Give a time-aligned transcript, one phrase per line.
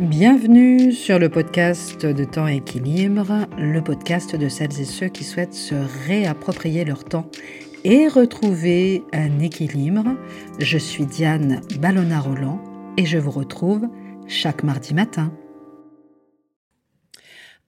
[0.00, 5.54] Bienvenue sur le podcast de Temps Équilibre, le podcast de celles et ceux qui souhaitent
[5.54, 5.76] se
[6.08, 7.30] réapproprier leur temps
[7.84, 10.16] et retrouver un équilibre.
[10.58, 12.60] Je suis Diane Ballona-Roland
[12.96, 13.88] et je vous retrouve
[14.26, 15.32] chaque mardi matin.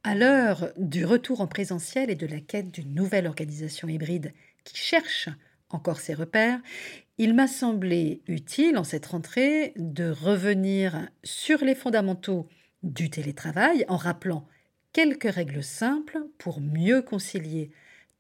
[0.03, 4.33] À l'heure du retour en présentiel et de la quête d'une nouvelle organisation hybride
[4.65, 5.29] qui cherche
[5.77, 6.61] encore ses repères,
[7.19, 12.49] il m'a semblé utile en cette rentrée de revenir sur les fondamentaux
[12.83, 14.47] du télétravail en rappelant
[14.93, 17.71] quelques règles simples pour mieux concilier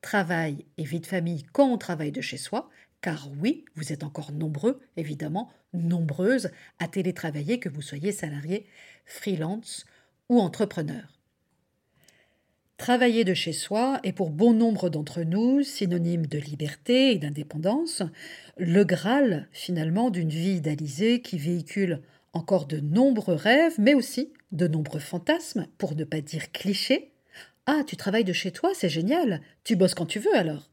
[0.02, 2.68] travail et vie de famille quand on travaille de chez soi,
[3.00, 8.66] car oui, vous êtes encore nombreux, évidemment, nombreuses à télétravailler, que vous soyez salarié,
[9.04, 9.84] freelance
[10.28, 11.15] ou entrepreneur.
[12.76, 18.02] Travailler de chez soi est pour bon nombre d'entre nous synonyme de liberté et d'indépendance,
[18.58, 22.02] le Graal finalement d'une vie idéalisée qui véhicule
[22.34, 27.12] encore de nombreux rêves, mais aussi de nombreux fantasmes, pour ne pas dire clichés.
[27.64, 30.68] Ah, tu travailles de chez toi, c'est génial, tu bosses quand tu veux alors.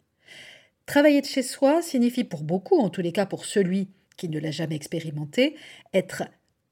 [0.85, 4.39] Travailler de chez soi signifie pour beaucoup, en tous les cas pour celui qui ne
[4.39, 5.55] l'a jamais expérimenté,
[5.93, 6.23] être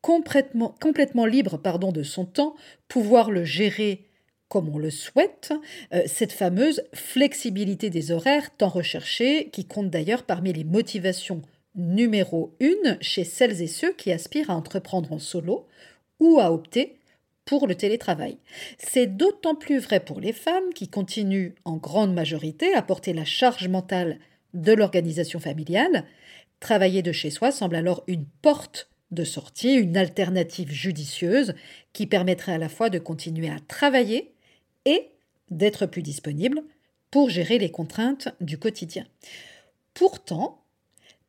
[0.01, 2.55] complètement, complètement libre pardon, de son temps,
[2.89, 4.10] pouvoir le gérer
[4.51, 5.53] comme on le souhaite,
[5.93, 11.41] euh, cette fameuse flexibilité des horaires tant recherchée, qui compte d'ailleurs parmi les motivations
[11.73, 15.67] numéro une chez celles et ceux qui aspirent à entreprendre en solo
[16.19, 16.97] ou à opter
[17.45, 18.39] pour le télétravail.
[18.77, 23.23] C'est d'autant plus vrai pour les femmes qui continuent en grande majorité à porter la
[23.23, 24.19] charge mentale
[24.53, 26.03] de l'organisation familiale.
[26.59, 31.53] Travailler de chez soi semble alors une porte de sortie, une alternative judicieuse
[31.93, 34.30] qui permettrait à la fois de continuer à travailler
[34.85, 35.09] et
[35.49, 36.63] d'être plus disponible
[37.09, 39.05] pour gérer les contraintes du quotidien.
[39.93, 40.63] Pourtant,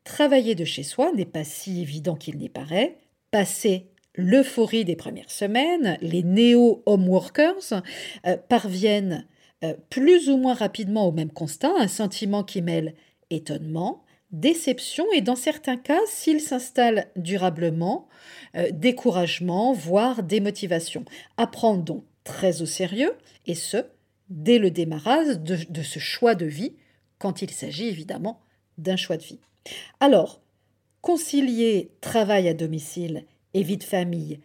[0.04, 2.98] travailler de chez soi n'est pas si évident qu'il n'y paraît.
[3.30, 7.82] Passer l'euphorie des premières semaines, les néo-homeworkers
[8.26, 9.26] euh, parviennent
[9.64, 12.94] euh, plus ou moins rapidement au même constat, un sentiment qui mêle
[13.30, 18.08] étonnement, déception et dans certains cas, s'il s'installe durablement,
[18.56, 21.04] euh, découragement, voire démotivation.
[21.36, 23.14] Apprendre donc très au sérieux,
[23.46, 23.78] et ce,
[24.28, 26.74] dès le démarrage de, ce choix de vie,
[27.18, 28.40] quand il s'agit évidemment
[28.78, 29.40] d'un choix de vie.
[30.00, 30.40] Alors,
[31.00, 33.24] concilier travail à domicile
[33.54, 34.40] et vie de famille,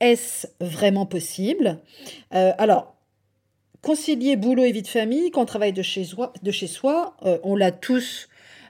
[0.00, 1.78] est-ce vraiment possible?
[2.34, 2.96] Euh, Alors,
[3.80, 7.16] concilier boulot et vie de famille quand on travaille de chez soi, de chez soi
[7.24, 8.28] euh, on l'a tous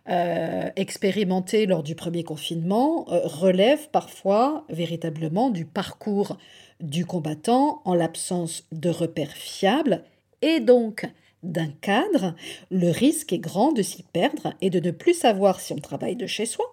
[0.08, 6.38] euh, expérimenté lors du premier confinement, relève parfois véritablement du parcours
[6.82, 10.04] du combattant en l'absence de repères fiables
[10.42, 11.06] et donc
[11.42, 12.34] d'un cadre,
[12.70, 16.16] le risque est grand de s'y perdre et de ne plus savoir si on travaille
[16.16, 16.66] de chez soi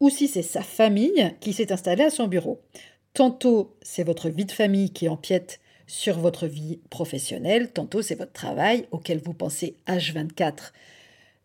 [0.00, 2.60] ou si c'est sa famille qui s'est installée à son bureau.
[3.14, 8.32] Tantôt c'est votre vie de famille qui empiète sur votre vie professionnelle, tantôt c'est votre
[8.32, 10.72] travail auquel vous pensez H24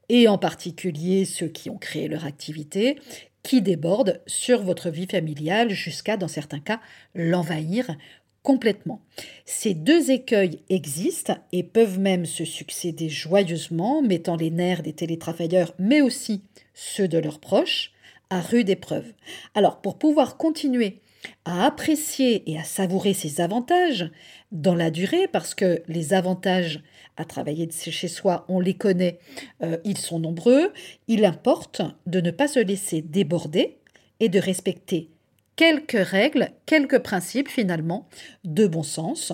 [0.10, 2.98] et en particulier ceux qui ont créé leur activité,
[3.44, 6.80] qui déborde sur votre vie familiale jusqu'à, dans certains cas,
[7.14, 7.96] l'envahir
[8.42, 9.02] complètement.
[9.46, 15.74] Ces deux écueils existent et peuvent même se succéder joyeusement, mettant les nerfs des télétravailleurs,
[15.80, 16.44] mais aussi
[16.74, 17.92] ceux de leurs proches,
[18.30, 19.14] à rude épreuve.
[19.56, 21.02] Alors, pour pouvoir continuer
[21.46, 24.12] à apprécier et à savourer ces avantages
[24.52, 26.84] dans la durée, parce que les avantages
[27.18, 29.20] à travailler chez soi, on les connaît,
[29.62, 30.74] euh, ils sont nombreux,
[31.08, 33.78] il importe de ne pas se laisser déborder
[34.20, 35.10] et de respecter
[35.56, 38.08] quelques règles, quelques principes finalement
[38.44, 39.34] de bon sens.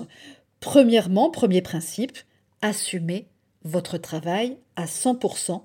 [0.60, 2.18] Premièrement, premier principe,
[2.60, 3.28] assumez
[3.64, 5.62] votre travail à 100%.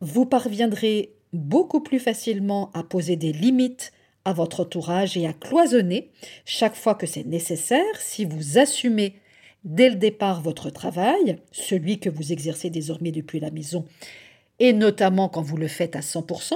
[0.00, 3.92] Vous parviendrez beaucoup plus facilement à poser des limites
[4.28, 6.10] à votre entourage et à cloisonner
[6.44, 9.14] chaque fois que c'est nécessaire si vous assumez
[9.64, 13.86] dès le départ votre travail, celui que vous exercez désormais depuis la maison,
[14.58, 16.52] et notamment quand vous le faites à 100%,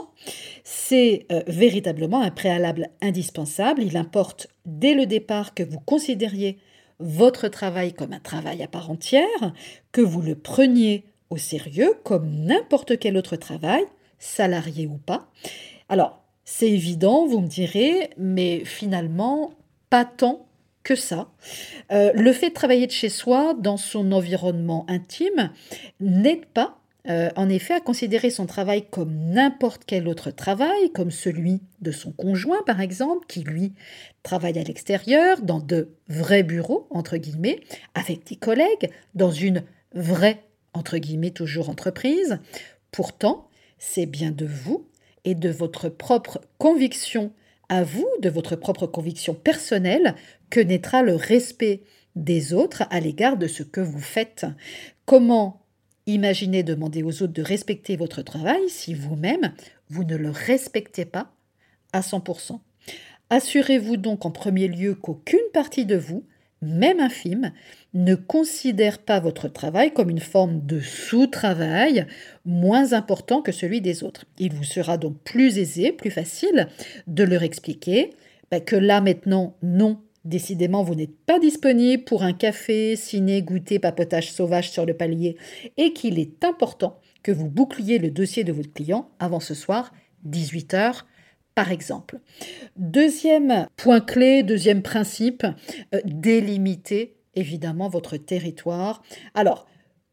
[0.65, 3.83] c'est euh, véritablement un préalable indispensable.
[3.83, 6.59] Il importe dès le départ que vous considériez
[6.99, 9.55] votre travail comme un travail à part entière,
[9.93, 13.85] que vous le preniez au sérieux comme n'importe quel autre travail,
[14.19, 15.31] salarié ou pas.
[15.89, 19.53] Alors, c'est évident, vous me direz, mais finalement,
[19.91, 20.47] pas tant
[20.83, 21.31] que ça.
[21.93, 25.51] Euh, le fait de travailler de chez soi, dans son environnement intime,
[26.01, 26.79] n'aide pas,
[27.09, 31.93] euh, en effet, à considérer son travail comme n'importe quel autre travail, comme celui de
[31.93, 33.73] son conjoint, par exemple, qui, lui,
[34.23, 37.61] travaille à l'extérieur, dans de vrais bureaux, entre guillemets,
[37.95, 39.63] avec des collègues, dans une
[39.95, 40.43] vraie,
[40.75, 42.39] entre guillemets, toujours entreprise.
[42.91, 43.49] Pourtant,
[43.79, 44.87] c'est bien de vous
[45.25, 47.33] et de votre propre conviction
[47.69, 50.15] à vous de votre propre conviction personnelle
[50.51, 51.81] que naîtra le respect
[52.17, 54.45] des autres à l'égard de ce que vous faites.
[55.07, 55.63] Comment
[56.07, 59.55] imaginer demander aux autres de respecter votre travail si vous-même,
[59.89, 61.33] vous ne le respectez pas
[61.95, 62.61] à 100%
[63.31, 66.27] Assurez-vous donc en premier lieu qu'aucune partie de vous,
[66.63, 67.53] même infime,
[67.93, 72.07] ne considère pas votre travail comme une forme de sous-travail
[72.45, 74.25] moins important que celui des autres.
[74.39, 76.69] Il vous sera donc plus aisé, plus facile
[77.07, 78.11] de leur expliquer
[78.51, 83.79] bah, que là maintenant, non, décidément, vous n'êtes pas disponible pour un café, ciné, goûter,
[83.79, 85.37] papotage sauvage sur le palier
[85.77, 89.93] et qu'il est important que vous boucliez le dossier de votre client avant ce soir,
[90.29, 91.05] 18h
[91.55, 92.19] par exemple.
[92.77, 95.45] Deuxième point clé, deuxième principe,
[95.95, 99.03] euh, délimiter évidemment votre territoire.
[99.35, 99.67] Alors,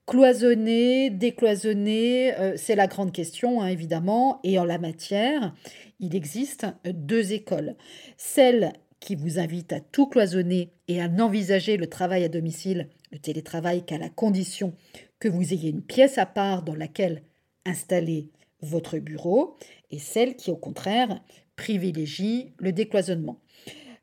[0.05, 4.39] cloisonner, décloisonner, euh, c'est la grande question, hein, évidemment.
[4.43, 5.53] Et en la matière,
[5.99, 7.75] il existe deux écoles.
[8.17, 13.19] Celle qui vous invite à tout cloisonner et à n'envisager le travail à domicile, le
[13.19, 14.73] télétravail, qu'à la condition
[15.19, 17.23] que vous ayez une pièce à part dans laquelle
[17.65, 18.29] installer
[18.61, 19.57] votre bureau,
[19.91, 21.21] et celle qui, au contraire,
[21.55, 23.39] privilégie le décloisonnement.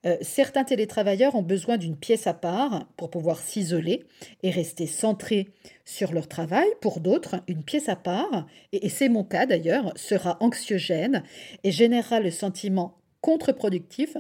[0.07, 4.05] Euh, certains télétravailleurs ont besoin d'une pièce à part pour pouvoir s'isoler
[4.43, 5.49] et rester centrés
[5.85, 6.67] sur leur travail.
[6.81, 11.25] Pour d'autres, une pièce à part, et, c'est mon cas d'ailleurs, sera anxiogène
[11.65, 14.17] et générera le sentiment contre-productif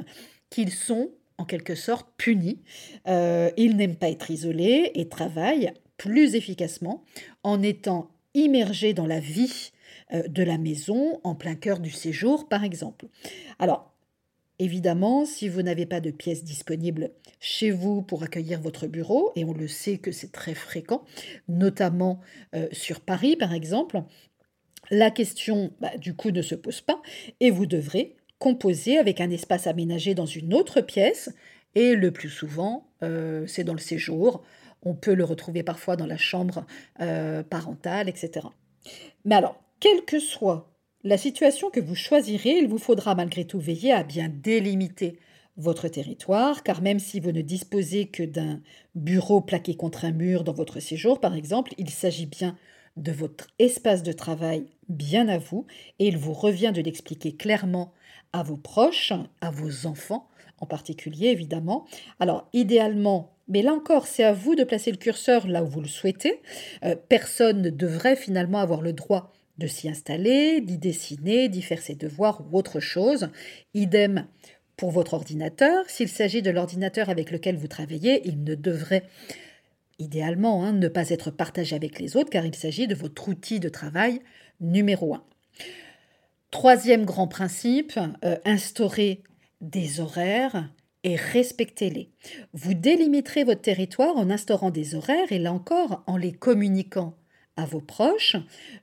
[0.51, 2.63] qu'ils sont en quelque sorte punis.
[3.07, 7.05] Euh, ils n'aiment pas être isolés et travaillent plus efficacement
[7.45, 9.73] en étant immergés dans la vie
[10.13, 13.07] de la maison en plein cœur du séjour, par exemple.
[13.59, 13.97] Alors,
[14.59, 17.11] Évidemment, si vous n'avez pas de pièces disponibles
[17.41, 21.05] chez vous pour accueillir votre bureau, et on le sait que c'est très fréquent,
[21.47, 22.21] notamment
[22.55, 24.03] euh, sur Paris par exemple,
[24.91, 27.03] la question bah, du coup ne se pose pas
[27.41, 31.35] et vous devrez composer avec un espace aménagé dans une autre pièce
[31.75, 34.43] et le plus souvent euh, c'est dans le séjour.
[34.83, 36.65] On peut le retrouver parfois dans la chambre
[37.51, 38.47] parentale, etc.
[39.25, 40.73] Mais alors, quelle que soit
[41.05, 45.21] la situation que vous choisirez, il vous faudra malgré tout veiller à bien délimiter
[45.57, 48.61] votre territoire, car même si vous ne disposez que d'un
[48.95, 52.59] bureau plaqué contre un mur dans votre séjour, par exemple, il s'agit bien
[52.97, 55.67] de votre espace de travail bien à vous,
[55.99, 57.93] et il vous revient de l'expliquer clairement
[58.33, 61.87] à vos proches, à vos enfants en particulier, évidemment.
[62.19, 65.83] Alors, idéalement, mais là encore, c'est à vous de placer le curseur là où vous
[65.83, 66.41] le souhaitez.
[66.85, 71.81] Euh, personne ne devrait finalement avoir le droit de s'y installer, d'y dessiner, d'y faire
[71.81, 73.29] ses devoirs ou autre chose.
[73.75, 74.27] Idem
[74.77, 75.85] pour votre ordinateur.
[75.89, 79.05] S'il s'agit de l'ordinateur avec lequel vous travaillez, il ne devrait
[79.99, 83.61] idéalement hein, ne pas être partagé avec les autres car il s'agit de votre outil
[83.61, 84.21] de travail
[84.61, 85.25] numéro un.
[86.51, 89.23] Troisième grand principe, euh, instaurer
[89.61, 90.71] des horaires
[91.03, 92.11] et respectez-les.
[92.53, 97.15] Vous délimiterez votre territoire en instaurant des horaires et là encore en les communiquant
[97.57, 98.37] à vos proches.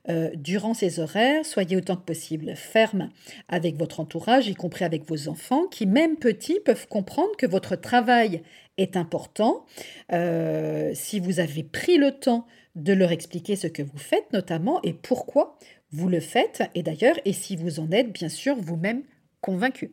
[0.08, 3.10] Euh, durant ces horaires, soyez autant que possible ferme
[3.48, 7.76] avec votre entourage, y compris avec vos enfants, qui même petits peuvent comprendre que votre
[7.76, 8.42] travail
[8.76, 9.64] est important.
[10.12, 14.82] Euh, si vous avez pris le temps de leur expliquer ce que vous faites notamment
[14.82, 15.56] et pourquoi
[15.92, 19.02] vous le faites, et d'ailleurs, et si vous en êtes bien sûr vous-même
[19.40, 19.92] convaincu.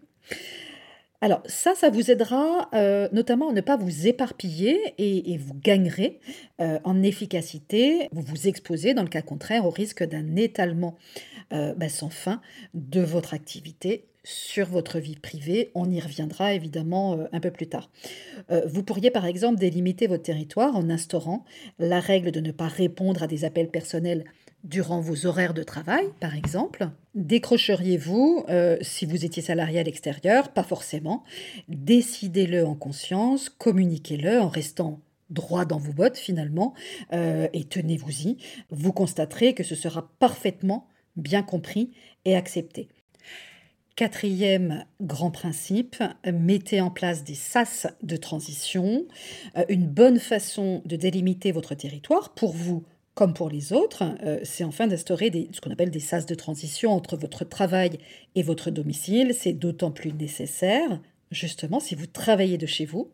[1.24, 6.20] Alors ça, ça vous aidera euh, notamment à ne pas vous éparpiller et, vous gagnerez
[6.60, 8.10] euh, en efficacité.
[8.12, 10.98] Vous vous exposez dans le cas contraire au risque d'un étalement
[11.54, 12.42] euh, bah, sans fin
[12.74, 15.70] de votre activité sur votre vie privée.
[15.76, 17.90] On y reviendra évidemment un peu plus tard.
[18.68, 21.44] vous pourriez par exemple délimiter votre territoire en instaurant
[21.80, 24.26] la règle de ne pas répondre à des appels personnels
[24.64, 30.50] durant vos horaires de travail, par exemple Décrocheriez-vous euh, si vous étiez salarié à l'extérieur
[30.50, 31.24] Pas forcément.
[31.68, 36.74] Décidez-le en conscience, communiquez-le en restant droit dans vos bottes finalement,
[37.14, 38.38] euh, et tenez-vous-y.
[38.70, 41.92] Vous constaterez que ce sera parfaitement bien compris
[42.26, 42.88] et accepté.
[43.96, 49.06] Quatrième grand principe, mettez en place des sas de transition,
[49.58, 52.84] euh, une bonne façon de délimiter votre territoire pour vous
[53.22, 56.92] comme pour les autres, euh, c'est enfin d'instaurer ce qu'on appelle des sas de transition
[56.92, 58.00] entre votre travail
[58.34, 59.36] et votre domicile.
[59.38, 61.00] C'est d'autant plus nécessaire,
[61.30, 63.12] justement, si vous travaillez de chez vous.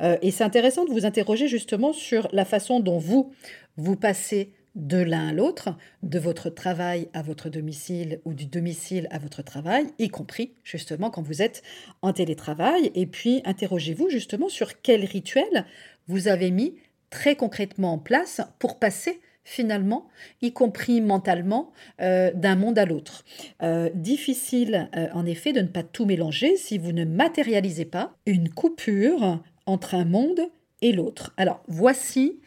[0.00, 3.34] Euh, et c'est intéressant de vous interroger justement sur la façon dont vous,
[3.76, 9.08] vous passez de l'un à l'autre, de votre travail à votre domicile ou du domicile
[9.10, 11.62] à votre travail, y compris justement quand vous êtes
[12.00, 12.92] en télétravail.
[12.94, 15.66] Et puis interrogez-vous justement sur quel rituel
[16.08, 16.76] vous avez mis
[17.10, 20.08] très concrètement en place pour passer finalement,
[20.42, 23.24] y compris mentalement, euh, d'un monde à l'autre.
[23.62, 28.14] Euh, difficile, euh, en effet, de ne pas tout mélanger si vous ne matérialisez pas
[28.26, 30.40] une coupure entre un monde
[30.82, 31.34] et l'autre.
[31.36, 32.40] Alors, voici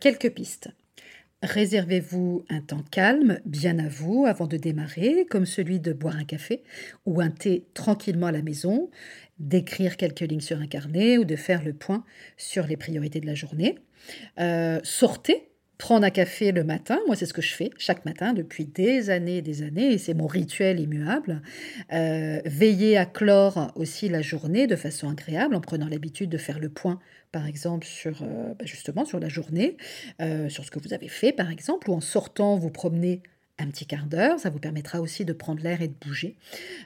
[0.00, 0.68] quelques pistes.
[1.44, 6.24] Réservez-vous un temps calme, bien à vous, avant de démarrer, comme celui de boire un
[6.24, 6.64] café
[7.06, 8.90] ou un thé tranquillement à la maison,
[9.38, 12.04] d'écrire quelques lignes sur un carnet ou de faire le point
[12.36, 13.78] sur les priorités de la journée.
[14.82, 15.49] sortez
[15.80, 19.08] prendre un café le matin, moi c'est ce que je fais chaque matin depuis des
[19.08, 21.40] années et des années, et c'est mon rituel immuable.
[21.92, 26.60] Euh, veiller à clore aussi la journée de façon agréable en prenant l'habitude de faire
[26.60, 27.00] le point,
[27.32, 28.66] par exemple, sur euh, bah,
[29.20, 29.78] la journée,
[30.20, 33.22] euh, sur ce que vous avez fait, par exemple, ou en sortant vous promener
[33.58, 36.36] un petit quart d'heure, ça vous permettra aussi de prendre l'air et de bouger.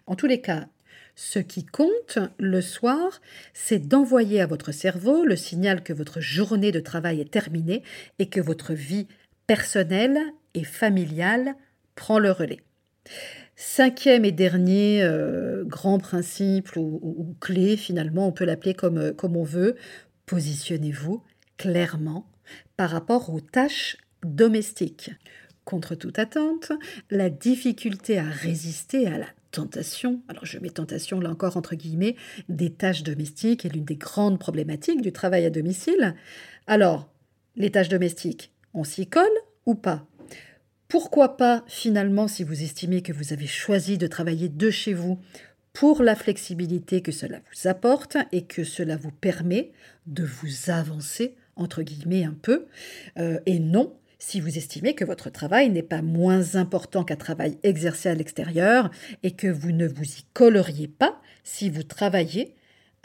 [0.06, 0.68] En tous les cas,
[1.16, 3.20] ce qui compte le soir,
[3.52, 7.82] c'est d'envoyer à votre cerveau le signal que votre journée de travail est terminée
[8.18, 9.06] et que votre vie
[9.46, 10.18] personnelle
[10.54, 11.54] et familiale
[11.94, 12.60] prend le relais.
[13.56, 19.44] Cinquième et dernier euh, grand principe ou, clé, finalement, on peut l'appeler euh, comme on
[19.44, 19.76] veut,
[20.26, 21.22] positionnez-vous
[21.56, 22.26] clairement
[22.76, 25.12] par rapport aux tâches domestiques.
[25.64, 26.72] Contre toute attente,
[27.10, 32.16] la difficulté à résister à la tentation, alors je mets tentation là encore entre guillemets,
[32.48, 36.14] des tâches domestiques est l'une des grandes problématiques du travail à domicile.
[36.66, 37.08] Alors,
[37.56, 39.24] les tâches domestiques, on s'y colle
[39.64, 40.06] ou pas?
[40.88, 45.18] Pourquoi pas finalement si vous estimez que vous avez choisi de travailler de chez vous
[45.72, 49.72] pour la flexibilité que cela vous apporte et que cela vous permet
[50.06, 52.66] de vous avancer entre guillemets un peu,
[53.18, 57.58] euh, et non si vous estimez que votre travail n'est pas moins important qu'un travail
[57.62, 58.90] exercé à l'extérieur
[59.22, 62.54] et que vous ne vous y colleriez pas si vous travaillez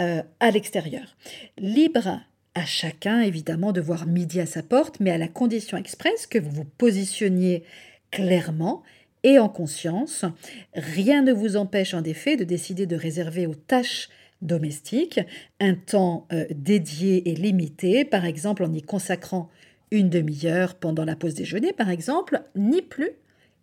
[0.02, 1.18] euh, à l'extérieur.
[1.58, 2.22] Libre
[2.56, 6.40] à chacun, évidemment, de voir midi à sa porte, mais à la condition expresse que
[6.40, 7.64] vous vous positionniez
[8.12, 8.84] clairement
[9.24, 10.26] et en conscience.
[10.74, 14.10] Rien ne vous empêche en effet de décider de réserver aux tâches
[14.42, 15.20] domestiques
[15.60, 19.50] un temps euh, dédié et limité, par exemple en y consacrant
[19.92, 23.12] une demi-heure pendant la pause déjeuner, par exemple, ni plus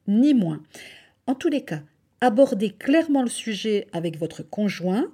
[0.09, 0.63] ni moins.
[1.27, 1.83] En tous les cas,
[2.21, 5.07] abordez clairement le sujet avec votre conjoint,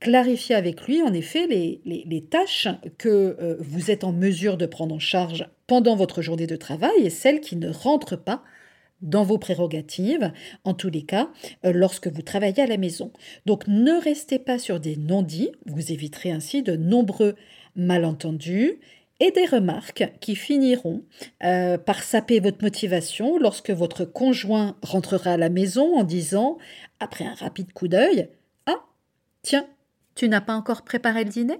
[0.00, 2.68] clarifiez avec lui en effet les, tâches
[2.98, 3.08] que
[3.40, 7.10] euh, vous êtes en mesure de prendre en charge pendant votre journée de travail et
[7.10, 8.42] celles qui ne rentrent pas
[9.02, 10.32] dans vos prérogatives,
[10.64, 11.28] en tous les cas,
[11.64, 13.12] euh, lorsque vous travaillez à la maison.
[13.44, 17.34] Donc ne restez pas sur des non-dits, vous éviterez ainsi de nombreux
[17.74, 18.78] malentendus
[19.20, 21.04] et des remarques qui finiront
[21.42, 26.58] euh, par saper votre motivation lorsque votre conjoint rentrera à la maison en disant,
[27.00, 28.28] après un rapide coup d'œil,
[28.66, 28.84] Ah,
[29.42, 29.66] tiens,
[30.16, 31.58] tu n'as pas encore préparé le dîner?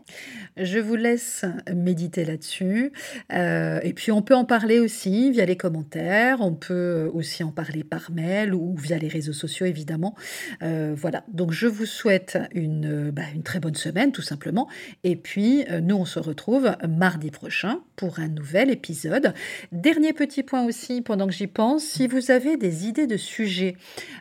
[0.56, 1.44] Je vous laisse
[1.74, 2.90] méditer là-dessus.
[3.32, 7.52] Euh, et puis on peut en parler aussi via les commentaires, on peut aussi en
[7.52, 10.14] parler par mail ou via les réseaux sociaux évidemment.
[10.62, 14.68] Euh, voilà, donc je vous souhaite une, bah, une, très bonne semaine tout simplement.
[15.04, 19.34] Et puis euh, nous on se retrouve mardi prochain pour un nouvel épisode.
[19.72, 23.76] Dernier petit point aussi pendant que j'y pense, si vous avez des idées de sujets,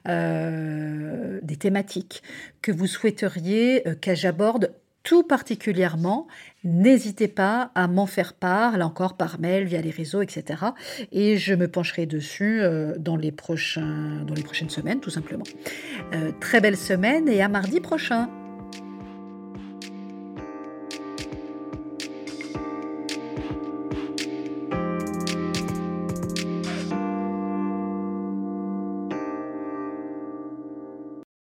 [0.05, 2.21] des thématiques
[2.61, 6.25] que vous souhaiteriez que j'aborde tout particulièrement,
[6.63, 10.63] n'hésitez pas à m'en faire part, là encore par mail, via les réseaux, etc.
[11.11, 15.43] Et je me pencherai dessus euh, dans, les prochains, dans les prochaines semaines, tout simplement.
[16.15, 18.31] Euh, très belle semaine et à mardi prochain.